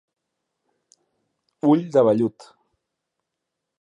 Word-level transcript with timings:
Ull 1.73 1.85
de 1.97 2.03
vellut. 2.09 2.49